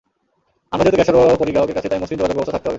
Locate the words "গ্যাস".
0.99-1.09